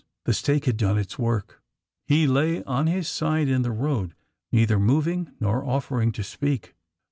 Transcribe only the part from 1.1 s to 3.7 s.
work. He lay on his side in the